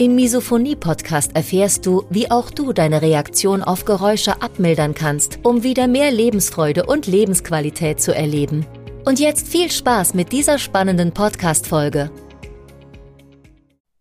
Im 0.00 0.14
Misophonie-Podcast 0.14 1.36
erfährst 1.36 1.84
du, 1.84 2.04
wie 2.08 2.30
auch 2.30 2.50
du 2.50 2.72
deine 2.72 3.02
Reaktion 3.02 3.62
auf 3.62 3.84
Geräusche 3.84 4.40
abmildern 4.40 4.94
kannst, 4.94 5.40
um 5.42 5.62
wieder 5.62 5.88
mehr 5.88 6.10
Lebensfreude 6.10 6.86
und 6.86 7.06
Lebensqualität 7.06 8.00
zu 8.00 8.14
erleben. 8.14 8.64
Und 9.04 9.20
jetzt 9.20 9.46
viel 9.46 9.70
Spaß 9.70 10.14
mit 10.14 10.32
dieser 10.32 10.56
spannenden 10.56 11.12
Podcast-Folge. 11.12 12.10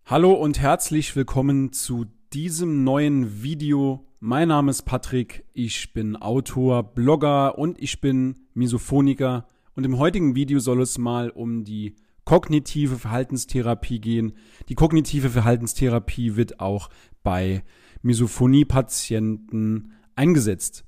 Hallo 0.06 0.32
und 0.32 0.62
herzlich 0.62 1.18
willkommen 1.18 1.74
zu 1.74 2.06
diesem 2.32 2.86
neuen 2.86 3.44
Video 3.44 4.06
mein 4.22 4.48
Name 4.48 4.72
ist 4.72 4.84
Patrick, 4.84 5.44
ich 5.52 5.92
bin 5.92 6.16
Autor, 6.16 6.84
Blogger 6.84 7.58
und 7.58 7.78
ich 7.78 8.00
bin 8.00 8.36
Misophoniker 8.54 9.48
und 9.76 9.84
im 9.84 9.98
heutigen 9.98 10.34
Video 10.34 10.60
soll 10.60 10.82
es 10.82 10.98
mal 10.98 11.30
um 11.30 11.66
die 11.66 11.96
kognitive 12.30 13.00
Verhaltenstherapie 13.00 14.00
gehen. 14.00 14.34
Die 14.70 14.76
kognitive 14.76 15.32
Verhaltenstherapie 15.32 16.36
wird 16.36 16.60
auch 16.60 16.92
bei 17.24 17.64
Misophonie-Patienten 18.04 19.94
eingesetzt. 20.16 20.86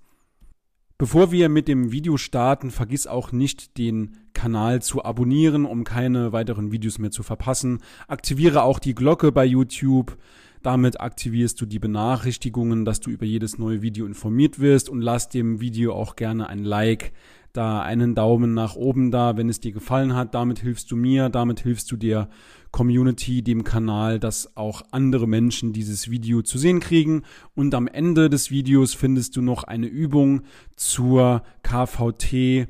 Bevor 0.99 1.31
wir 1.31 1.49
mit 1.49 1.67
dem 1.67 1.91
Video 1.91 2.17
starten, 2.17 2.69
vergiss 2.69 3.07
auch 3.07 3.31
nicht, 3.31 3.79
den 3.79 4.17
Kanal 4.33 4.83
zu 4.83 5.03
abonnieren, 5.03 5.65
um 5.65 5.83
keine 5.83 6.31
weiteren 6.31 6.71
Videos 6.71 6.99
mehr 6.99 7.09
zu 7.09 7.23
verpassen. 7.23 7.79
Aktiviere 8.07 8.61
auch 8.61 8.77
die 8.77 8.93
Glocke 8.93 9.31
bei 9.31 9.43
YouTube. 9.43 10.19
Damit 10.61 11.01
aktivierst 11.01 11.59
du 11.59 11.65
die 11.65 11.79
Benachrichtigungen, 11.79 12.85
dass 12.85 12.99
du 12.99 13.09
über 13.09 13.25
jedes 13.25 13.57
neue 13.57 13.81
Video 13.81 14.05
informiert 14.05 14.59
wirst 14.59 14.89
und 14.89 15.01
lass 15.01 15.29
dem 15.29 15.59
Video 15.59 15.93
auch 15.93 16.15
gerne 16.15 16.47
ein 16.47 16.63
Like 16.63 17.13
da, 17.53 17.81
einen 17.81 18.15
Daumen 18.15 18.53
nach 18.53 18.75
oben 18.75 19.11
da, 19.11 19.37
wenn 19.37 19.49
es 19.49 19.59
dir 19.59 19.71
gefallen 19.71 20.15
hat. 20.15 20.35
Damit 20.35 20.59
hilfst 20.59 20.91
du 20.91 20.95
mir, 20.95 21.29
damit 21.29 21.59
hilfst 21.61 21.91
du 21.91 21.97
der 21.97 22.29
Community, 22.71 23.41
dem 23.41 23.63
Kanal, 23.63 24.19
dass 24.19 24.55
auch 24.55 24.83
andere 24.91 25.27
Menschen 25.27 25.73
dieses 25.73 26.09
Video 26.09 26.41
zu 26.41 26.57
sehen 26.57 26.79
kriegen. 26.79 27.23
Und 27.55 27.73
am 27.75 27.87
Ende 27.87 28.29
des 28.29 28.51
Videos 28.51 28.93
findest 28.93 29.35
du 29.35 29.41
noch 29.41 29.63
eine 29.63 29.87
Übung 29.87 30.43
zur 30.75 31.43
KVT, 31.63 32.67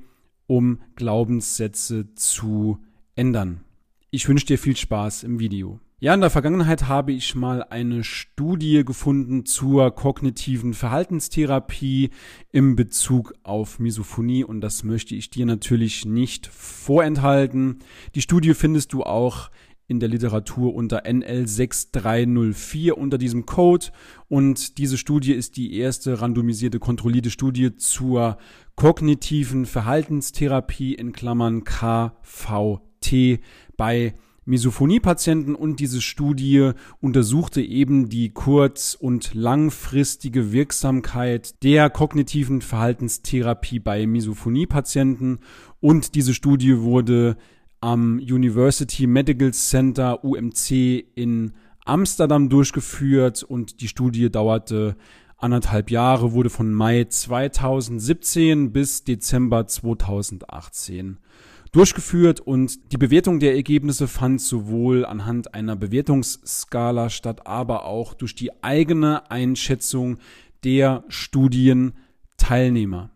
um 0.47 0.79
Glaubenssätze 0.95 2.13
zu 2.15 2.79
ändern. 3.15 3.61
Ich 4.09 4.27
wünsche 4.27 4.45
dir 4.45 4.57
viel 4.57 4.75
Spaß 4.75 5.23
im 5.23 5.39
Video. 5.39 5.79
Ja, 6.03 6.15
in 6.15 6.21
der 6.21 6.31
Vergangenheit 6.31 6.87
habe 6.87 7.11
ich 7.11 7.35
mal 7.35 7.61
eine 7.61 8.03
Studie 8.03 8.83
gefunden 8.83 9.45
zur 9.45 9.91
kognitiven 9.91 10.73
Verhaltenstherapie 10.73 12.09
im 12.51 12.75
Bezug 12.75 13.35
auf 13.43 13.77
Misophonie 13.77 14.43
und 14.43 14.61
das 14.61 14.83
möchte 14.83 15.13
ich 15.13 15.29
dir 15.29 15.45
natürlich 15.45 16.03
nicht 16.03 16.47
vorenthalten. 16.47 17.83
Die 18.15 18.23
Studie 18.23 18.55
findest 18.55 18.93
du 18.93 19.03
auch 19.03 19.51
in 19.85 19.99
der 19.99 20.09
Literatur 20.09 20.73
unter 20.73 21.05
NL6304 21.05 22.93
unter 22.93 23.19
diesem 23.19 23.45
Code 23.45 23.89
und 24.27 24.79
diese 24.79 24.97
Studie 24.97 25.33
ist 25.33 25.55
die 25.55 25.75
erste 25.77 26.19
randomisierte 26.19 26.79
kontrollierte 26.79 27.29
Studie 27.29 27.75
zur 27.75 28.39
kognitiven 28.73 29.67
Verhaltenstherapie 29.67 30.95
in 30.95 31.11
Klammern 31.11 31.63
KVT 31.63 33.39
bei 33.77 34.15
Misophonie-Patienten 34.51 35.55
und 35.55 35.79
diese 35.79 36.01
Studie 36.01 36.71
untersuchte 36.99 37.61
eben 37.61 38.09
die 38.09 38.31
kurz- 38.31 38.95
und 38.99 39.33
langfristige 39.33 40.51
Wirksamkeit 40.51 41.63
der 41.63 41.89
kognitiven 41.89 42.61
Verhaltenstherapie 42.61 43.79
bei 43.79 44.05
Misophonie-Patienten. 44.05 45.39
Und 45.79 46.15
diese 46.15 46.33
Studie 46.33 46.79
wurde 46.79 47.37
am 47.79 48.17
University 48.17 49.07
Medical 49.07 49.53
Center 49.53 50.21
UMC 50.25 51.05
in 51.15 51.53
Amsterdam 51.85 52.49
durchgeführt. 52.49 53.43
Und 53.43 53.79
die 53.79 53.87
Studie 53.87 54.29
dauerte 54.29 54.97
anderthalb 55.37 55.89
Jahre, 55.91 56.33
wurde 56.33 56.49
von 56.49 56.73
Mai 56.73 57.05
2017 57.05 58.73
bis 58.73 59.05
Dezember 59.05 59.65
2018 59.65 61.19
durchgeführt 61.71 62.39
und 62.39 62.91
die 62.91 62.97
Bewertung 62.97 63.39
der 63.39 63.55
Ergebnisse 63.55 64.07
fand 64.07 64.41
sowohl 64.41 65.05
anhand 65.05 65.53
einer 65.53 65.75
Bewertungsskala 65.75 67.09
statt, 67.09 67.47
aber 67.47 67.85
auch 67.85 68.13
durch 68.13 68.35
die 68.35 68.63
eigene 68.63 69.31
Einschätzung 69.31 70.17
der 70.63 71.03
Studienteilnehmer. 71.07 73.09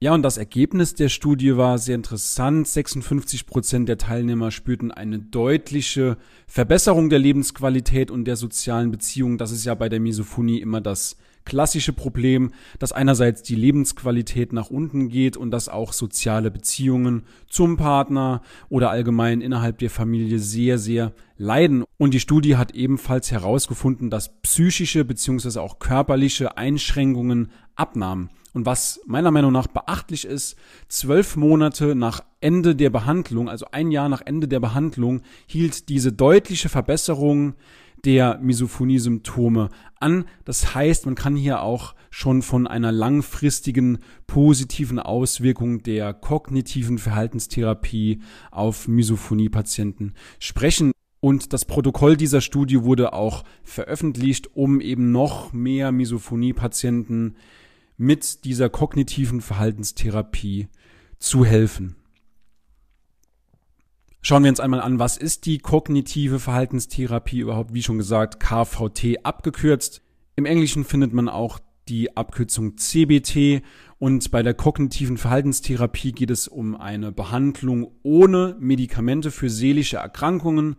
Ja, 0.00 0.12
und 0.12 0.22
das 0.22 0.36
Ergebnis 0.36 0.94
der 0.94 1.08
Studie 1.08 1.56
war 1.56 1.78
sehr 1.78 1.94
interessant. 1.94 2.68
56 2.68 3.46
Prozent 3.46 3.88
der 3.88 3.96
Teilnehmer 3.96 4.50
spürten 4.50 4.92
eine 4.92 5.18
deutliche 5.18 6.18
Verbesserung 6.46 7.08
der 7.08 7.20
Lebensqualität 7.20 8.10
und 8.10 8.26
der 8.26 8.36
sozialen 8.36 8.90
Beziehungen. 8.90 9.38
Das 9.38 9.50
ist 9.50 9.64
ja 9.64 9.74
bei 9.74 9.88
der 9.88 10.00
Misophonie 10.00 10.60
immer 10.60 10.82
das 10.82 11.16
klassische 11.44 11.92
Problem, 11.92 12.52
dass 12.78 12.92
einerseits 12.92 13.42
die 13.42 13.54
Lebensqualität 13.54 14.52
nach 14.52 14.70
unten 14.70 15.08
geht 15.08 15.36
und 15.36 15.50
dass 15.50 15.68
auch 15.68 15.92
soziale 15.92 16.50
Beziehungen 16.50 17.24
zum 17.48 17.76
Partner 17.76 18.42
oder 18.68 18.90
allgemein 18.90 19.40
innerhalb 19.40 19.78
der 19.78 19.90
Familie 19.90 20.38
sehr, 20.38 20.78
sehr 20.78 21.12
leiden. 21.36 21.84
Und 21.98 22.14
die 22.14 22.20
Studie 22.20 22.56
hat 22.56 22.74
ebenfalls 22.74 23.30
herausgefunden, 23.30 24.10
dass 24.10 24.40
psychische 24.40 25.04
bzw. 25.04 25.58
auch 25.58 25.78
körperliche 25.78 26.56
Einschränkungen 26.56 27.50
abnahmen. 27.76 28.30
Und 28.54 28.66
was 28.66 29.00
meiner 29.04 29.32
Meinung 29.32 29.52
nach 29.52 29.66
beachtlich 29.66 30.24
ist, 30.24 30.56
zwölf 30.86 31.34
Monate 31.34 31.96
nach 31.96 32.22
Ende 32.40 32.76
der 32.76 32.88
Behandlung, 32.88 33.48
also 33.48 33.66
ein 33.72 33.90
Jahr 33.90 34.08
nach 34.08 34.22
Ende 34.24 34.46
der 34.46 34.60
Behandlung, 34.60 35.22
hielt 35.46 35.88
diese 35.88 36.12
deutliche 36.12 36.68
Verbesserung 36.68 37.54
der 38.04 38.38
Misophonie-Symptome 38.38 39.70
an. 39.98 40.24
Das 40.44 40.74
heißt, 40.74 41.06
man 41.06 41.14
kann 41.14 41.36
hier 41.36 41.62
auch 41.62 41.94
schon 42.10 42.42
von 42.42 42.66
einer 42.66 42.92
langfristigen 42.92 43.98
positiven 44.26 44.98
Auswirkung 44.98 45.82
der 45.82 46.12
kognitiven 46.14 46.98
Verhaltenstherapie 46.98 48.20
auf 48.50 48.88
Misophonie-Patienten 48.88 50.14
sprechen. 50.38 50.92
Und 51.20 51.52
das 51.52 51.64
Protokoll 51.64 52.16
dieser 52.16 52.42
Studie 52.42 52.82
wurde 52.82 53.14
auch 53.14 53.44
veröffentlicht, 53.62 54.54
um 54.54 54.80
eben 54.80 55.10
noch 55.10 55.52
mehr 55.52 55.90
Misophonie-Patienten 55.90 57.36
mit 57.96 58.44
dieser 58.44 58.68
kognitiven 58.68 59.40
Verhaltenstherapie 59.40 60.68
zu 61.18 61.44
helfen. 61.44 61.96
Schauen 64.26 64.42
wir 64.42 64.48
uns 64.48 64.58
einmal 64.58 64.80
an, 64.80 64.98
was 64.98 65.18
ist 65.18 65.44
die 65.44 65.58
kognitive 65.58 66.40
Verhaltenstherapie 66.40 67.40
überhaupt? 67.40 67.74
Wie 67.74 67.82
schon 67.82 67.98
gesagt, 67.98 68.40
KVT 68.40 69.22
abgekürzt. 69.22 70.00
Im 70.34 70.46
Englischen 70.46 70.86
findet 70.86 71.12
man 71.12 71.28
auch 71.28 71.58
die 71.88 72.16
Abkürzung 72.16 72.78
CBT 72.78 73.60
und 73.98 74.30
bei 74.30 74.42
der 74.42 74.54
kognitiven 74.54 75.18
Verhaltenstherapie 75.18 76.12
geht 76.12 76.30
es 76.30 76.48
um 76.48 76.74
eine 76.74 77.12
Behandlung 77.12 77.90
ohne 78.02 78.56
Medikamente 78.58 79.30
für 79.30 79.50
seelische 79.50 79.98
Erkrankungen, 79.98 80.76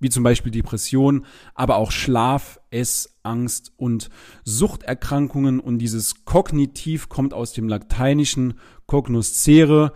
wie 0.00 0.10
zum 0.10 0.24
Beispiel 0.24 0.50
Depression, 0.50 1.24
aber 1.54 1.76
auch 1.76 1.92
Schlaf, 1.92 2.58
Ess, 2.72 3.14
Angst 3.22 3.70
und 3.76 4.10
Suchterkrankungen 4.42 5.60
und 5.60 5.78
dieses 5.78 6.24
kognitiv 6.24 7.08
kommt 7.08 7.32
aus 7.32 7.52
dem 7.52 7.68
lateinischen 7.68 8.54
cognoscere, 8.86 9.92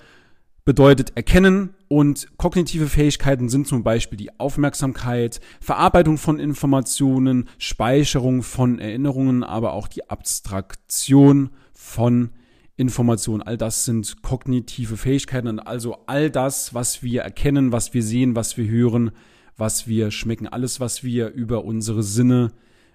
bedeutet 0.64 1.16
erkennen 1.16 1.74
und 1.88 2.28
kognitive 2.38 2.86
Fähigkeiten 2.86 3.48
sind 3.48 3.66
zum 3.66 3.82
Beispiel 3.82 4.16
die 4.16 4.38
Aufmerksamkeit, 4.38 5.40
Verarbeitung 5.60 6.18
von 6.18 6.38
Informationen, 6.38 7.48
Speicherung 7.58 8.42
von 8.42 8.78
Erinnerungen, 8.78 9.42
aber 9.44 9.72
auch 9.72 9.88
die 9.88 10.08
Abstraktion 10.08 11.50
von 11.74 12.30
Informationen. 12.76 13.42
All 13.42 13.56
das 13.56 13.84
sind 13.84 14.22
kognitive 14.22 14.96
Fähigkeiten, 14.96 15.58
also 15.58 15.98
all 16.06 16.30
das, 16.30 16.74
was 16.74 17.02
wir 17.02 17.22
erkennen, 17.22 17.72
was 17.72 17.92
wir 17.92 18.02
sehen, 18.02 18.36
was 18.36 18.56
wir 18.56 18.68
hören, 18.68 19.10
was 19.56 19.86
wir 19.86 20.10
schmecken, 20.10 20.48
alles, 20.48 20.80
was 20.80 21.04
wir 21.04 21.28
über 21.30 21.64
unsere 21.64 22.02
Sinne 22.02 22.52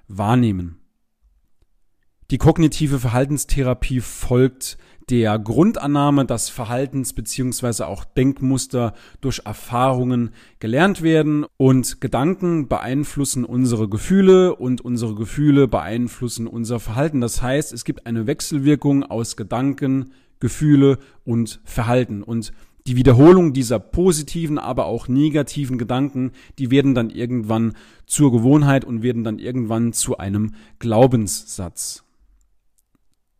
wahrnehmen. 0.07 0.77
Die 2.31 2.37
kognitive 2.37 2.99
Verhaltenstherapie 2.99 4.01
folgt 4.01 4.77
der 5.09 5.39
Grundannahme, 5.39 6.25
dass 6.25 6.50
Verhaltens- 6.50 7.13
bzw. 7.13 7.83
auch 7.83 8.04
Denkmuster 8.04 8.94
durch 9.21 9.42
Erfahrungen 9.45 10.31
gelernt 10.59 11.01
werden 11.01 11.45
und 11.56 12.01
Gedanken 12.01 12.68
beeinflussen 12.68 13.45
unsere 13.45 13.88
Gefühle 13.88 14.56
und 14.56 14.81
unsere 14.81 15.15
Gefühle 15.15 15.68
beeinflussen 15.68 16.48
unser 16.48 16.80
Verhalten. 16.80 17.21
Das 17.21 17.42
heißt, 17.42 17.71
es 17.71 17.86
gibt 17.86 18.06
eine 18.06 18.27
Wechselwirkung 18.27 19.04
aus 19.04 19.38
Gedanken, 19.38 20.12
Gefühle 20.39 21.00
und 21.24 21.62
Verhalten 21.63 22.21
und 22.21 22.51
die 22.86 22.95
Wiederholung 22.95 23.51
dieser 23.51 23.80
positiven, 23.80 24.57
aber 24.57 24.86
auch 24.86 25.09
negativen 25.09 25.77
Gedanken, 25.77 26.31
die 26.57 26.71
werden 26.71 26.95
dann 26.95 27.09
irgendwann 27.09 27.74
zur 28.06 28.31
Gewohnheit 28.31 28.86
und 28.86 29.04
werden 29.04 29.25
dann 29.25 29.39
irgendwann 29.39 29.92
zu 29.92 30.18
einem 30.18 30.54
Glaubenssatz. 30.80 32.06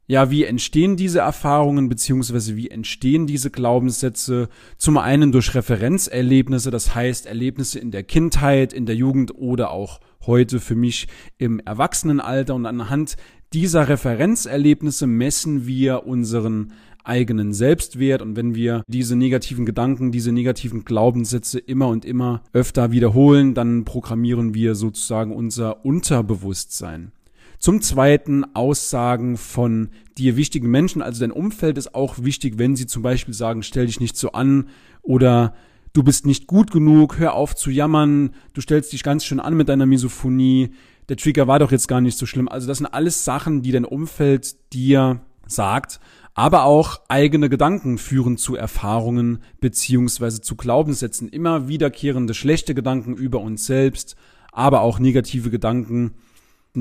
Ja, 0.10 0.32
wie 0.32 0.46
entstehen 0.46 0.96
diese 0.96 1.20
Erfahrungen 1.20 1.90
beziehungsweise 1.90 2.56
wie 2.56 2.70
entstehen 2.70 3.28
diese 3.28 3.52
Glaubenssätze? 3.52 4.48
Zum 4.78 4.98
einen 4.98 5.34
durch 5.34 5.54
Referenzerlebnisse, 5.54 6.72
das 6.72 6.96
heißt 6.96 7.26
Erlebnisse 7.26 7.80
in 7.80 7.92
der 7.92 8.04
Kindheit, 8.04 8.72
in 8.72 8.86
der 8.86 8.96
Jugend 8.96 9.36
oder 9.36 9.72
auch 9.72 10.00
heute 10.26 10.62
für 10.62 10.76
mich 10.76 11.10
im 11.38 11.60
Erwachsenenalter 11.60 12.56
und 12.56 12.66
anhand 12.66 13.18
dieser 13.52 13.90
Referenzerlebnisse 13.90 15.08
messen 15.08 15.68
wir 15.68 16.06
unseren 16.06 16.72
eigenen 17.04 17.54
Selbstwert 17.54 18.22
und 18.22 18.38
wenn 18.38 18.56
wir 18.56 18.84
diese 18.88 19.18
negativen 19.18 19.66
Gedanken, 19.66 20.14
diese 20.14 20.32
negativen 20.32 20.86
Glaubenssätze 20.86 21.60
immer 21.60 21.90
und 21.90 22.06
immer 22.06 22.44
öfter 22.54 22.92
wiederholen, 22.92 23.54
dann 23.54 23.84
programmieren 23.84 24.54
wir 24.54 24.76
sozusagen 24.76 25.36
unser 25.36 25.86
Unterbewusstsein. 25.86 27.12
Zum 27.60 27.82
Zweiten 27.82 28.46
Aussagen 28.56 29.36
von 29.38 29.90
dir 30.18 30.36
wichtigen 30.36 30.70
Menschen. 30.70 31.02
Also 31.02 31.22
dein 31.22 31.32
Umfeld 31.32 31.78
ist 31.78 31.96
auch 31.96 32.16
wichtig, 32.20 32.58
wenn 32.58 32.76
sie 32.76 32.86
zum 32.86 33.02
Beispiel 33.02 33.34
sagen, 33.34 33.64
stell 33.64 33.88
dich 33.88 34.00
nicht 34.00 34.16
so 34.16 34.32
an 34.32 34.70
oder 35.02 35.56
du 35.94 36.04
bist 36.04 36.26
nicht 36.26 36.46
gut 36.46 36.72
genug, 36.72 37.18
hör 37.18 37.34
auf 37.34 37.56
zu 37.56 37.72
jammern, 37.72 38.32
du 38.54 38.62
stellst 38.62 38.94
dich 38.94 39.02
ganz 39.02 39.26
schön 39.26 39.40
an 39.40 39.56
mit 39.56 39.70
deiner 39.70 39.88
Misophonie, 39.88 40.70
der 41.10 41.18
Trigger 41.18 41.48
war 41.48 41.60
doch 41.60 41.72
jetzt 41.72 41.88
gar 41.88 42.02
nicht 42.02 42.18
so 42.18 42.26
schlimm. 42.26 42.48
Also 42.48 42.68
das 42.68 42.78
sind 42.78 42.88
alles 42.88 43.26
Sachen, 43.26 43.62
die 43.62 43.72
dein 43.72 43.86
Umfeld 43.86 44.56
dir 44.74 45.22
sagt, 45.48 46.00
aber 46.34 46.66
auch 46.66 47.00
eigene 47.08 47.50
Gedanken 47.50 47.98
führen 47.98 48.38
zu 48.38 48.56
Erfahrungen 48.56 49.40
beziehungsweise 49.60 50.42
zu 50.42 50.56
Glaubenssätzen. 50.56 51.30
Immer 51.30 51.68
wiederkehrende 51.68 52.36
schlechte 52.36 52.76
Gedanken 52.76 53.16
über 53.16 53.40
uns 53.40 53.66
selbst, 53.66 54.16
aber 54.52 54.82
auch 54.82 55.00
negative 55.00 55.50
Gedanken 55.50 56.14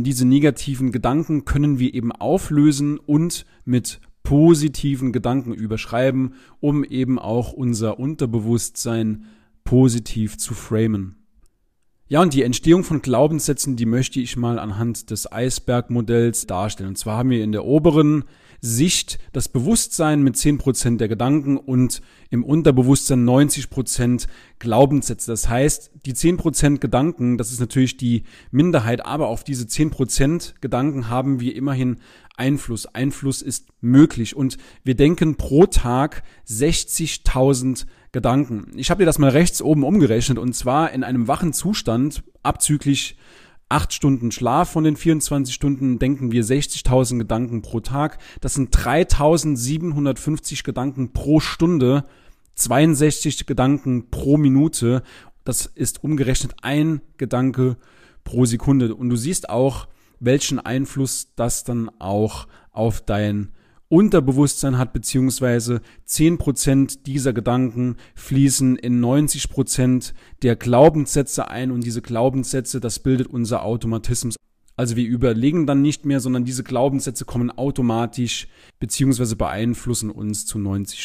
diese 0.02 0.26
negativen 0.26 0.92
Gedanken 0.92 1.44
können 1.44 1.78
wir 1.78 1.94
eben 1.94 2.12
auflösen 2.12 2.98
und 2.98 3.46
mit 3.64 4.00
positiven 4.22 5.12
Gedanken 5.12 5.52
überschreiben, 5.52 6.34
um 6.60 6.82
eben 6.82 7.18
auch 7.18 7.52
unser 7.52 7.98
Unterbewusstsein 7.98 9.26
positiv 9.64 10.36
zu 10.36 10.54
framen. 10.54 11.25
Ja, 12.08 12.22
und 12.22 12.34
die 12.34 12.42
Entstehung 12.42 12.84
von 12.84 13.02
Glaubenssätzen, 13.02 13.74
die 13.74 13.84
möchte 13.84 14.20
ich 14.20 14.36
mal 14.36 14.60
anhand 14.60 15.10
des 15.10 15.30
Eisbergmodells 15.30 16.46
darstellen. 16.46 16.90
Und 16.90 16.98
zwar 16.98 17.16
haben 17.18 17.30
wir 17.30 17.42
in 17.42 17.50
der 17.50 17.64
oberen 17.64 18.22
Sicht 18.60 19.18
das 19.32 19.48
Bewusstsein 19.48 20.22
mit 20.22 20.36
10% 20.36 20.98
der 20.98 21.08
Gedanken 21.08 21.56
und 21.56 22.00
im 22.30 22.44
Unterbewusstsein 22.44 23.28
90% 23.28 24.28
Glaubenssätze. 24.60 25.32
Das 25.32 25.48
heißt, 25.48 25.90
die 26.06 26.14
10% 26.14 26.78
Gedanken, 26.78 27.38
das 27.38 27.50
ist 27.50 27.58
natürlich 27.58 27.96
die 27.96 28.22
Minderheit, 28.52 29.04
aber 29.04 29.26
auf 29.26 29.42
diese 29.42 29.64
10% 29.64 30.54
Gedanken 30.60 31.10
haben 31.10 31.40
wir 31.40 31.56
immerhin 31.56 31.96
Einfluss. 32.36 32.86
Einfluss 32.86 33.42
ist 33.42 33.66
möglich 33.80 34.36
und 34.36 34.58
wir 34.84 34.94
denken 34.94 35.34
pro 35.34 35.66
Tag 35.66 36.22
60.000 36.48 37.86
Gedanken. 38.16 38.72
Ich 38.76 38.88
habe 38.88 39.00
dir 39.02 39.04
das 39.04 39.18
mal 39.18 39.28
rechts 39.28 39.60
oben 39.60 39.84
umgerechnet 39.84 40.38
und 40.38 40.54
zwar 40.54 40.90
in 40.92 41.04
einem 41.04 41.28
wachen 41.28 41.52
Zustand 41.52 42.22
abzüglich 42.42 43.18
acht 43.68 43.92
Stunden 43.92 44.32
Schlaf 44.32 44.70
von 44.70 44.84
den 44.84 44.96
24 44.96 45.54
Stunden 45.54 45.98
denken 45.98 46.32
wir 46.32 46.42
60.000 46.42 47.18
Gedanken 47.18 47.60
pro 47.60 47.80
Tag. 47.80 48.16
Das 48.40 48.54
sind 48.54 48.74
3.750 48.74 50.64
Gedanken 50.64 51.12
pro 51.12 51.40
Stunde, 51.40 52.06
62 52.54 53.44
Gedanken 53.44 54.08
pro 54.08 54.38
Minute. 54.38 55.02
Das 55.44 55.66
ist 55.66 56.02
umgerechnet 56.02 56.54
ein 56.62 57.02
Gedanke 57.18 57.76
pro 58.24 58.46
Sekunde. 58.46 58.94
Und 58.94 59.10
du 59.10 59.16
siehst 59.16 59.50
auch, 59.50 59.88
welchen 60.20 60.58
Einfluss 60.58 61.34
das 61.36 61.64
dann 61.64 61.90
auch 61.98 62.48
auf 62.72 63.02
dein 63.02 63.52
Unterbewusstsein 63.88 64.78
hat, 64.78 64.92
beziehungsweise 64.92 65.80
10% 66.08 67.04
dieser 67.04 67.32
Gedanken 67.32 67.96
fließen 68.14 68.76
in 68.76 69.04
90% 69.04 70.12
der 70.42 70.56
Glaubenssätze 70.56 71.48
ein 71.48 71.70
und 71.70 71.84
diese 71.84 72.02
Glaubenssätze, 72.02 72.80
das 72.80 72.98
bildet 72.98 73.28
unser 73.28 73.62
Automatismus. 73.64 74.36
Also 74.76 74.96
wir 74.96 75.06
überlegen 75.06 75.66
dann 75.66 75.80
nicht 75.80 76.04
mehr, 76.04 76.20
sondern 76.20 76.44
diese 76.44 76.64
Glaubenssätze 76.64 77.24
kommen 77.24 77.50
automatisch 77.50 78.48
beziehungsweise 78.78 79.36
beeinflussen 79.36 80.10
uns 80.10 80.44
zu 80.44 80.58
90 80.58 81.02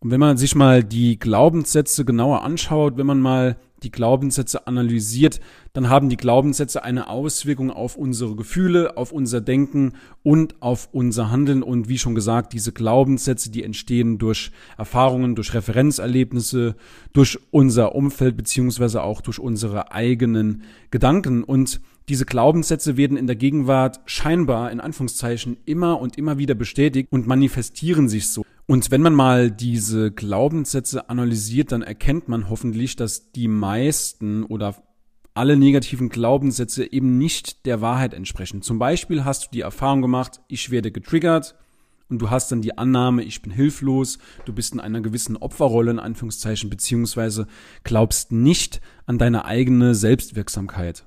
Und 0.00 0.12
wenn 0.12 0.20
man 0.20 0.36
sich 0.36 0.54
mal 0.54 0.84
die 0.84 1.18
Glaubenssätze 1.18 2.04
genauer 2.04 2.44
anschaut, 2.44 2.96
wenn 2.96 3.06
man 3.06 3.20
mal 3.20 3.56
die 3.82 3.90
Glaubenssätze 3.90 4.66
analysiert, 4.66 5.40
dann 5.72 5.88
haben 5.88 6.08
die 6.08 6.16
Glaubenssätze 6.16 6.82
eine 6.82 7.08
Auswirkung 7.08 7.70
auf 7.70 7.96
unsere 7.96 8.36
Gefühle, 8.36 8.96
auf 8.96 9.12
unser 9.12 9.40
Denken 9.40 9.92
und 10.22 10.60
auf 10.60 10.88
unser 10.92 11.30
Handeln. 11.30 11.62
Und 11.62 11.88
wie 11.88 11.98
schon 11.98 12.14
gesagt, 12.14 12.52
diese 12.52 12.72
Glaubenssätze, 12.72 13.50
die 13.50 13.62
entstehen 13.64 14.18
durch 14.18 14.50
Erfahrungen, 14.76 15.34
durch 15.34 15.54
Referenzerlebnisse, 15.54 16.76
durch 17.12 17.38
unser 17.50 17.94
Umfeld 17.94 18.36
beziehungsweise 18.36 19.02
auch 19.02 19.20
durch 19.20 19.38
unsere 19.38 19.92
eigenen 19.92 20.62
Gedanken. 20.90 21.42
Und 21.44 21.80
diese 22.08 22.24
Glaubenssätze 22.24 22.96
werden 22.96 23.16
in 23.16 23.26
der 23.26 23.36
Gegenwart 23.36 24.00
scheinbar 24.06 24.70
in 24.70 24.80
Anführungszeichen 24.80 25.56
immer 25.66 26.00
und 26.00 26.16
immer 26.18 26.38
wieder 26.38 26.54
bestätigt 26.54 27.08
und 27.10 27.26
manifestieren 27.26 28.08
sich 28.08 28.28
so. 28.28 28.44
Und 28.70 28.90
wenn 28.90 29.00
man 29.00 29.14
mal 29.14 29.50
diese 29.50 30.12
Glaubenssätze 30.12 31.08
analysiert, 31.08 31.72
dann 31.72 31.80
erkennt 31.80 32.28
man 32.28 32.50
hoffentlich, 32.50 32.96
dass 32.96 33.32
die 33.32 33.48
meisten 33.48 34.44
oder 34.44 34.76
alle 35.32 35.56
negativen 35.56 36.10
Glaubenssätze 36.10 36.92
eben 36.92 37.16
nicht 37.16 37.64
der 37.64 37.80
Wahrheit 37.80 38.12
entsprechen. 38.12 38.60
Zum 38.60 38.78
Beispiel 38.78 39.24
hast 39.24 39.46
du 39.46 39.48
die 39.54 39.62
Erfahrung 39.62 40.02
gemacht, 40.02 40.42
ich 40.48 40.70
werde 40.70 40.92
getriggert 40.92 41.54
und 42.10 42.20
du 42.20 42.28
hast 42.28 42.52
dann 42.52 42.60
die 42.60 42.76
Annahme, 42.76 43.22
ich 43.22 43.40
bin 43.40 43.52
hilflos, 43.52 44.18
du 44.44 44.52
bist 44.52 44.74
in 44.74 44.80
einer 44.80 45.00
gewissen 45.00 45.38
Opferrolle 45.38 45.92
in 45.92 45.98
Anführungszeichen, 45.98 46.68
beziehungsweise 46.68 47.46
glaubst 47.84 48.32
nicht 48.32 48.82
an 49.06 49.16
deine 49.16 49.46
eigene 49.46 49.94
Selbstwirksamkeit. 49.94 51.06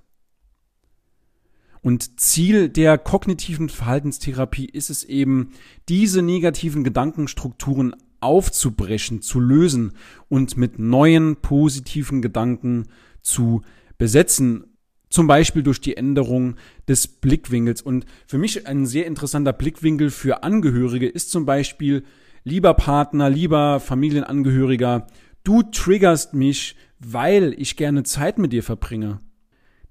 Und 1.82 2.20
Ziel 2.20 2.70
der 2.70 2.98
kognitiven 2.98 3.70
Verhaltenstherapie 3.70 4.66
ist 4.66 4.90
es 4.90 5.04
eben, 5.04 5.52
diese 5.90 6.22
negativen 6.22 6.84
Gedankenstrukturen 6.84 7.96
aufzubrechen, 8.20 9.22
zu 9.22 9.40
lösen 9.40 9.94
und 10.30 10.58
mit 10.58 10.78
neuen 10.78 11.38
positiven 11.38 12.22
Gedanken 12.22 12.86
zu 13.22 13.64
besetzen. 13.98 14.66
Zum 15.10 15.28
Beispiel 15.28 15.64
durch 15.64 15.82
die 15.82 15.98
Änderung 15.98 16.56
des 16.88 17.08
Blickwinkels. 17.08 17.82
Und 17.82 18.06
für 18.28 18.38
mich 18.38 18.68
ein 18.68 18.86
sehr 18.86 19.08
interessanter 19.08 19.52
Blickwinkel 19.52 20.12
für 20.12 20.44
Angehörige 20.44 21.08
ist 21.08 21.32
zum 21.32 21.46
Beispiel, 21.46 22.04
lieber 22.44 22.76
Partner, 22.76 23.30
lieber 23.30 23.80
Familienangehöriger, 23.80 25.08
du 25.44 25.64
triggerst 25.64 26.34
mich, 26.34 26.76
weil 27.00 27.56
ich 27.58 27.76
gerne 27.76 28.04
Zeit 28.04 28.38
mit 28.38 28.54
dir 28.54 28.64
verbringe. 28.64 29.20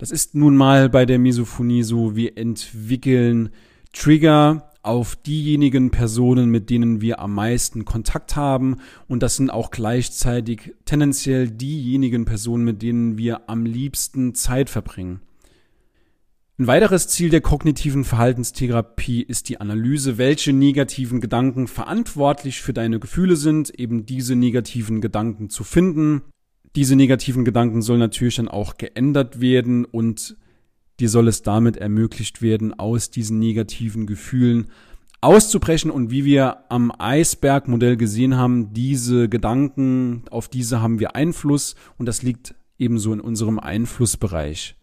Das 0.01 0.11
ist 0.11 0.35
nun 0.35 0.57
mal 0.57 0.89
bei 0.89 1.05
der 1.05 1.19
Misophonie 1.19 1.83
so, 1.83 2.17
wir 2.17 2.39
entwickeln 2.39 3.51
Trigger 3.93 4.73
auf 4.81 5.15
diejenigen 5.15 5.91
Personen, 5.91 6.49
mit 6.49 6.71
denen 6.71 7.03
wir 7.03 7.19
am 7.19 7.35
meisten 7.35 7.85
Kontakt 7.85 8.35
haben. 8.35 8.79
Und 9.09 9.23
das 9.23 9.37
sind 9.37 9.51
auch 9.51 9.71
gleichzeitig 9.71 10.75
tendenziell 10.87 11.51
diejenigen 11.51 12.25
Personen, 12.25 12.65
mit 12.65 12.81
denen 12.81 13.19
wir 13.19 13.51
am 13.51 13.67
liebsten 13.67 14.35
Zeit 14.35 14.71
verbringen. 14.71 15.21
Ein 16.59 16.67
weiteres 16.67 17.09
Ziel 17.09 17.29
der 17.29 17.43
kognitiven 17.43 18.05
Verhaltenstherapie 18.05 19.21
ist 19.21 19.51
die 19.51 19.61
Analyse, 19.61 20.17
welche 20.17 20.55
negativen 20.55 21.21
Gedanken 21.21 21.69
verantwortlich 21.69 22.63
für 22.63 22.73
deine 22.73 23.01
Gefühle 23.01 23.37
sind, 23.37 23.69
eben 23.79 24.07
diese 24.07 24.35
negativen 24.35 25.03
Gedanken 25.03 25.51
zu 25.51 25.63
finden 25.63 26.23
diese 26.77 26.97
negativen 26.97 27.45
Gedanken 27.45 27.83
sollen 27.83 28.01
natürlich 28.01 28.37
dann 28.37 28.49
auch 28.49 28.77
geändert 28.77 29.41
werden 29.41 29.85
und 29.85 30.37
dir 31.01 31.09
soll 31.09 31.29
es 31.29 31.43
damit 31.43 31.77
ermöglicht 31.77 32.43
werden, 32.43 32.79
aus 32.79 33.11
diesen 33.11 33.39
negativen 33.39 34.07
Gefühlen 34.07 34.71
auszubrechen 35.21 35.91
und 35.91 36.11
wie 36.11 36.25
wir 36.25 36.71
am 36.71 36.93
Eisbergmodell 36.97 37.97
gesehen 37.97 38.37
haben, 38.37 38.73
diese 38.73 39.29
Gedanken, 39.29 40.25
auf 40.31 40.49
diese 40.49 40.81
haben 40.81 40.99
wir 40.99 41.15
Einfluss 41.15 41.75
und 41.99 42.07
das 42.07 42.23
liegt 42.23 42.55
ebenso 42.79 43.13
in 43.13 43.21
unserem 43.21 43.59
Einflussbereich. 43.59 44.77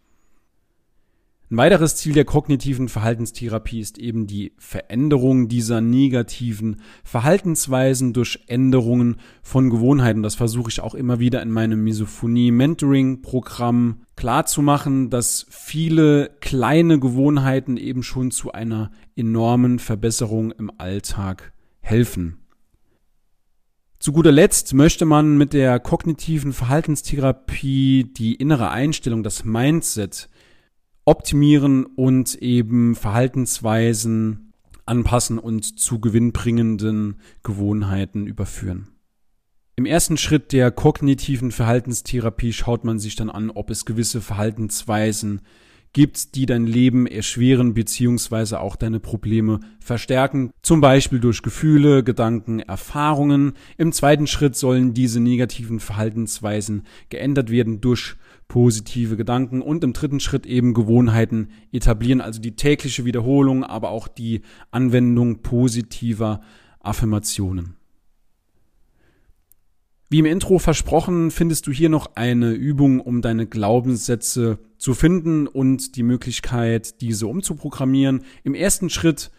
Ein 1.50 1.56
weiteres 1.56 1.96
Ziel 1.96 2.12
der 2.12 2.26
kognitiven 2.26 2.90
Verhaltenstherapie 2.90 3.80
ist 3.80 4.00
eben 4.00 4.28
die 4.28 4.52
Veränderung 4.58 5.48
dieser 5.48 5.80
negativen 5.80 6.82
Verhaltensweisen 7.06 8.12
durch 8.12 8.42
Änderungen 8.48 9.16
von 9.44 9.70
Gewohnheiten. 9.70 10.24
Das 10.24 10.36
versuche 10.36 10.70
ich 10.70 10.82
auch 10.82 10.94
immer 10.94 11.22
wieder 11.22 11.42
in 11.42 11.52
meinem 11.52 11.86
Misophonie-Mentoring-Programm 11.86 14.02
klarzumachen, 14.18 15.10
dass 15.10 15.46
viele 15.50 16.32
kleine 16.42 17.00
Gewohnheiten 17.00 17.78
eben 17.78 18.04
schon 18.04 18.32
zu 18.32 18.52
einer 18.52 18.92
enormen 19.16 19.80
Verbesserung 19.80 20.52
im 20.52 20.70
Alltag 20.78 21.54
helfen. 21.80 22.40
Zu 24.00 24.12
guter 24.12 24.34
Letzt 24.34 24.74
möchte 24.74 25.06
man 25.06 25.38
mit 25.38 25.54
der 25.54 25.80
kognitiven 25.80 26.52
Verhaltenstherapie 26.52 28.04
die 28.04 28.36
innere 28.36 28.70
Einstellung, 28.70 29.24
das 29.24 29.46
Mindset 29.46 30.28
optimieren 31.08 31.86
und 31.86 32.36
eben 32.36 32.94
Verhaltensweisen 32.94 34.52
anpassen 34.86 35.40
und 35.40 35.80
zu 35.80 36.00
gewinnbringenden 36.00 37.22
Gewohnheiten 37.44 38.28
überführen. 38.28 38.90
Im 39.78 39.86
ersten 39.86 40.18
Schritt 40.18 40.52
der 40.52 40.70
kognitiven 40.70 41.52
Verhaltenstherapie 41.52 42.52
schaut 42.52 42.84
man 42.84 43.00
sich 43.00 43.16
dann 43.16 43.30
an, 43.30 43.52
ob 43.52 43.70
es 43.70 43.86
gewisse 43.86 44.20
Verhaltensweisen 44.20 45.42
gibt, 45.94 46.36
die 46.36 46.46
dein 46.46 46.68
Leben 46.68 47.08
erschweren 47.08 47.74
beziehungsweise 47.74 48.60
auch 48.60 48.76
deine 48.76 49.00
Probleme 49.00 49.62
verstärken, 49.80 50.52
zum 50.62 50.82
Beispiel 50.82 51.22
durch 51.22 51.42
Gefühle, 51.42 52.04
Gedanken, 52.04 52.60
Erfahrungen. 52.60 53.54
Im 53.78 53.94
zweiten 53.94 54.28
Schritt 54.28 54.58
sollen 54.58 54.94
diese 54.94 55.22
negativen 55.22 55.80
Verhaltensweisen 55.80 56.84
geändert 57.08 57.50
werden 57.50 57.80
durch 57.80 58.18
positive 58.48 59.18
Gedanken 59.18 59.62
und 59.62 59.84
im 59.84 59.94
dritten 59.94 60.20
Schritt 60.20 60.46
eben 60.46 60.74
Gewohnheiten 60.74 61.50
etablieren, 61.72 62.22
also 62.22 62.40
die 62.40 62.56
tägliche 62.56 63.06
Wiederholung, 63.06 63.64
aber 63.64 63.90
auch 63.90 64.08
die 64.08 64.42
Anwendung 64.72 65.42
positiver 65.42 66.42
Affirmationen. 66.80 67.76
Wie 70.10 70.20
im 70.20 70.26
Intro 70.26 70.58
versprochen, 70.58 71.32
findest 71.32 71.68
du 71.68 71.72
hier 71.72 71.90
noch 71.90 72.16
eine 72.16 72.54
Übung, 72.54 73.02
um 73.02 73.22
deine 73.22 73.46
Glaubenssätze 73.46 74.58
zu 74.78 74.94
finden 74.94 75.48
und 75.48 75.98
die 75.98 76.04
Möglichkeit, 76.04 77.02
diese 77.02 77.28
umzuprogrammieren. 77.28 78.24
Im 78.46 78.56
ersten 78.56 78.90
Schritt 78.90 79.32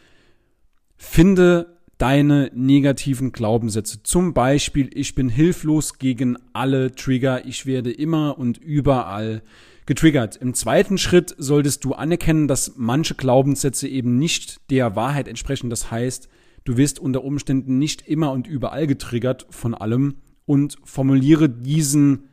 finde 0.98 1.77
deine 1.98 2.50
negativen 2.54 3.32
Glaubenssätze. 3.32 4.02
Zum 4.04 4.32
Beispiel, 4.32 4.88
ich 4.94 5.14
bin 5.14 5.28
hilflos 5.28 5.98
gegen 5.98 6.38
alle 6.52 6.94
Trigger, 6.94 7.44
ich 7.44 7.66
werde 7.66 7.90
immer 7.90 8.38
und 8.38 8.56
überall 8.58 9.42
getriggert. 9.84 10.36
Im 10.36 10.54
zweiten 10.54 10.96
Schritt 10.96 11.34
solltest 11.38 11.84
du 11.84 11.94
anerkennen, 11.94 12.46
dass 12.46 12.74
manche 12.76 13.14
Glaubenssätze 13.14 13.88
eben 13.88 14.18
nicht 14.18 14.70
der 14.70 14.94
Wahrheit 14.94 15.26
entsprechen. 15.26 15.70
Das 15.70 15.90
heißt, 15.90 16.28
du 16.64 16.76
wirst 16.76 17.00
unter 17.00 17.24
Umständen 17.24 17.78
nicht 17.78 18.06
immer 18.06 18.30
und 18.30 18.46
überall 18.46 18.86
getriggert 18.86 19.46
von 19.50 19.74
allem 19.74 20.16
und 20.46 20.76
formuliere 20.84 21.48
diesen 21.48 22.28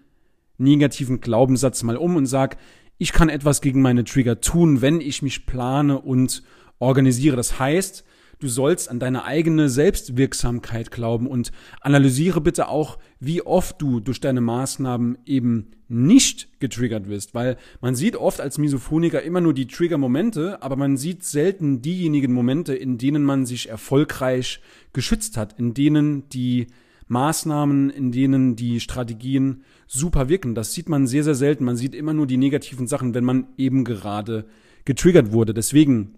negativen 0.57 1.21
Glaubenssatz 1.21 1.81
mal 1.83 1.97
um 1.97 2.15
und 2.15 2.27
sag, 2.27 2.57
ich 2.97 3.11
kann 3.11 3.29
etwas 3.29 3.61
gegen 3.61 3.81
meine 3.81 4.03
Trigger 4.03 4.39
tun, 4.41 4.81
wenn 4.81 5.01
ich 5.01 5.21
mich 5.21 5.45
plane 5.45 5.99
und 5.99 6.43
organisiere. 6.79 7.35
Das 7.35 7.59
heißt, 7.59 8.05
Du 8.39 8.47
sollst 8.47 8.89
an 8.89 8.99
deine 8.99 9.23
eigene 9.23 9.69
Selbstwirksamkeit 9.69 10.91
glauben 10.91 11.27
und 11.27 11.51
analysiere 11.81 12.41
bitte 12.41 12.67
auch, 12.67 12.97
wie 13.19 13.41
oft 13.41 13.81
du 13.81 13.99
durch 13.99 14.19
deine 14.19 14.41
Maßnahmen 14.41 15.17
eben 15.25 15.71
nicht 15.87 16.59
getriggert 16.59 17.07
wirst, 17.07 17.33
weil 17.33 17.57
man 17.81 17.95
sieht 17.95 18.15
oft 18.15 18.41
als 18.41 18.57
Misophoniker 18.57 19.21
immer 19.21 19.41
nur 19.41 19.53
die 19.53 19.67
Trigger-Momente, 19.67 20.61
aber 20.61 20.75
man 20.75 20.97
sieht 20.97 21.23
selten 21.23 21.81
diejenigen 21.81 22.33
Momente, 22.33 22.75
in 22.75 22.97
denen 22.97 23.23
man 23.23 23.45
sich 23.45 23.69
erfolgreich 23.69 24.61
geschützt 24.93 25.37
hat, 25.37 25.59
in 25.59 25.73
denen 25.73 26.27
die 26.29 26.67
Maßnahmen, 27.07 27.91
in 27.91 28.11
denen 28.11 28.55
die 28.55 28.79
Strategien 28.79 29.63
super 29.87 30.27
wirken. 30.27 30.55
Das 30.55 30.73
sieht 30.73 30.89
man 30.89 31.05
sehr, 31.05 31.23
sehr 31.23 31.35
selten. 31.35 31.63
Man 31.63 31.77
sieht 31.77 31.93
immer 31.93 32.13
nur 32.13 32.25
die 32.25 32.37
negativen 32.37 32.87
Sachen, 32.87 33.13
wenn 33.13 33.23
man 33.23 33.47
eben 33.57 33.83
gerade 33.83 34.45
getriggert 34.85 35.31
wurde. 35.31 35.53
Deswegen 35.53 36.15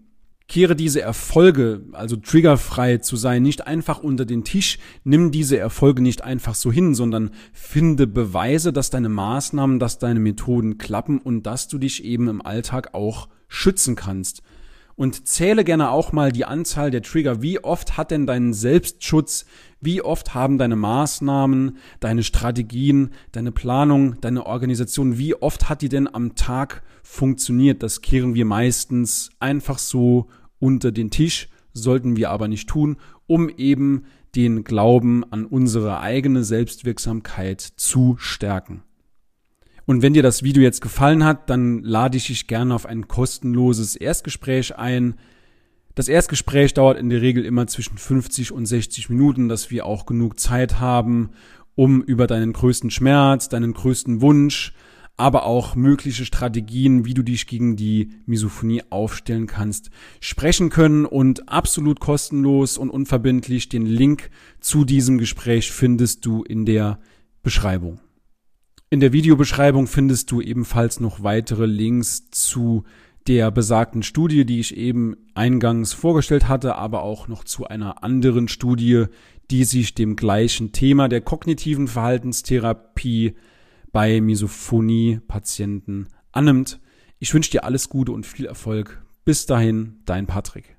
Kehre 0.48 0.74
diese 0.74 1.02
Erfolge, 1.02 1.82
also 1.92 2.16
triggerfrei 2.16 2.96
zu 2.98 3.16
sein, 3.16 3.42
nicht 3.42 3.66
einfach 3.66 3.98
unter 3.98 4.24
den 4.24 4.44
Tisch, 4.44 4.78
nimm 5.04 5.30
diese 5.30 5.58
Erfolge 5.58 6.00
nicht 6.00 6.24
einfach 6.24 6.54
so 6.54 6.72
hin, 6.72 6.94
sondern 6.94 7.32
finde 7.52 8.06
Beweise, 8.06 8.72
dass 8.72 8.88
deine 8.88 9.10
Maßnahmen, 9.10 9.78
dass 9.78 9.98
deine 9.98 10.20
Methoden 10.20 10.78
klappen 10.78 11.18
und 11.18 11.42
dass 11.42 11.68
du 11.68 11.76
dich 11.76 12.02
eben 12.02 12.28
im 12.28 12.40
Alltag 12.40 12.94
auch 12.94 13.28
schützen 13.46 13.94
kannst. 13.94 14.42
Und 14.96 15.28
zähle 15.28 15.62
gerne 15.62 15.90
auch 15.90 16.12
mal 16.12 16.32
die 16.32 16.44
Anzahl 16.44 16.90
der 16.90 17.02
Trigger. 17.02 17.40
Wie 17.40 17.62
oft 17.62 17.96
hat 17.96 18.10
denn 18.10 18.26
dein 18.26 18.52
Selbstschutz, 18.52 19.44
wie 19.80 20.02
oft 20.02 20.34
haben 20.34 20.58
deine 20.58 20.74
Maßnahmen, 20.74 21.76
deine 22.00 22.24
Strategien, 22.24 23.10
deine 23.30 23.52
Planung, 23.52 24.20
deine 24.20 24.46
Organisation, 24.46 25.16
wie 25.16 25.36
oft 25.36 25.68
hat 25.68 25.82
die 25.82 25.88
denn 25.88 26.12
am 26.12 26.34
Tag 26.34 26.82
funktioniert? 27.04 27.84
Das 27.84 28.00
kehren 28.00 28.34
wir 28.34 28.44
meistens 28.44 29.30
einfach 29.38 29.78
so 29.78 30.26
unter 30.58 30.92
den 30.92 31.10
Tisch, 31.10 31.48
sollten 31.72 32.16
wir 32.16 32.30
aber 32.30 32.48
nicht 32.48 32.68
tun, 32.68 32.96
um 33.26 33.48
eben 33.48 34.04
den 34.34 34.64
Glauben 34.64 35.24
an 35.30 35.46
unsere 35.46 36.00
eigene 36.00 36.44
Selbstwirksamkeit 36.44 37.60
zu 37.60 38.16
stärken. 38.18 38.82
Und 39.86 40.02
wenn 40.02 40.12
dir 40.12 40.22
das 40.22 40.42
Video 40.42 40.62
jetzt 40.62 40.82
gefallen 40.82 41.24
hat, 41.24 41.48
dann 41.48 41.82
lade 41.82 42.18
ich 42.18 42.26
dich 42.26 42.46
gerne 42.46 42.74
auf 42.74 42.84
ein 42.84 43.08
kostenloses 43.08 43.96
Erstgespräch 43.96 44.76
ein. 44.76 45.14
Das 45.94 46.08
Erstgespräch 46.08 46.74
dauert 46.74 46.98
in 46.98 47.08
der 47.08 47.22
Regel 47.22 47.44
immer 47.44 47.66
zwischen 47.66 47.96
50 47.96 48.52
und 48.52 48.66
60 48.66 49.08
Minuten, 49.08 49.48
dass 49.48 49.70
wir 49.70 49.86
auch 49.86 50.04
genug 50.04 50.38
Zeit 50.38 50.78
haben, 50.78 51.30
um 51.74 52.02
über 52.02 52.26
deinen 52.26 52.52
größten 52.52 52.90
Schmerz, 52.90 53.48
deinen 53.48 53.72
größten 53.72 54.20
Wunsch, 54.20 54.74
aber 55.18 55.44
auch 55.44 55.74
mögliche 55.74 56.24
Strategien, 56.24 57.04
wie 57.04 57.12
du 57.12 57.22
dich 57.22 57.48
gegen 57.48 57.74
die 57.74 58.12
Misophonie 58.24 58.84
aufstellen 58.88 59.48
kannst, 59.48 59.90
sprechen 60.20 60.70
können 60.70 61.04
und 61.04 61.48
absolut 61.48 61.98
kostenlos 61.98 62.78
und 62.78 62.88
unverbindlich. 62.88 63.68
Den 63.68 63.84
Link 63.84 64.30
zu 64.60 64.84
diesem 64.84 65.18
Gespräch 65.18 65.72
findest 65.72 66.24
du 66.24 66.44
in 66.44 66.64
der 66.64 67.00
Beschreibung. 67.42 68.00
In 68.90 69.00
der 69.00 69.12
Videobeschreibung 69.12 69.88
findest 69.88 70.30
du 70.30 70.40
ebenfalls 70.40 71.00
noch 71.00 71.22
weitere 71.22 71.66
Links 71.66 72.30
zu 72.30 72.84
der 73.26 73.50
besagten 73.50 74.04
Studie, 74.04 74.46
die 74.46 74.60
ich 74.60 74.76
eben 74.76 75.16
eingangs 75.34 75.92
vorgestellt 75.92 76.48
hatte, 76.48 76.76
aber 76.76 77.02
auch 77.02 77.26
noch 77.26 77.42
zu 77.42 77.66
einer 77.66 78.04
anderen 78.04 78.46
Studie, 78.46 79.06
die 79.50 79.64
sich 79.64 79.94
dem 79.94 80.14
gleichen 80.14 80.70
Thema 80.70 81.08
der 81.08 81.22
kognitiven 81.22 81.88
Verhaltenstherapie 81.88 83.34
bei 83.98 84.20
Misophonie-Patienten 84.20 86.06
annimmt. 86.30 86.78
Ich 87.18 87.34
wünsche 87.34 87.50
dir 87.50 87.64
alles 87.64 87.88
Gute 87.88 88.12
und 88.12 88.26
viel 88.26 88.46
Erfolg. 88.46 89.04
Bis 89.24 89.44
dahin, 89.46 90.02
dein 90.04 90.28
Patrick. 90.28 90.77